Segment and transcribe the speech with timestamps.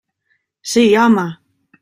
[0.71, 1.27] Sí, home!